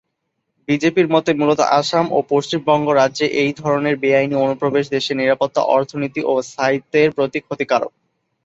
[0.67, 6.43] বিজেপির মতে মূলত অসম ও পশ্চিমবঙ্গ রাজ্যে এই ধরনের বেআইনি অনুপ্রবেশ দেশের নিরাপত্তা, অর্থনীতি ও
[6.49, 7.91] স্থায়িত্বের প্রতি ক্ষতিকারক।